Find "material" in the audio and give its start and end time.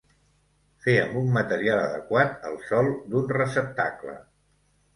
1.35-1.83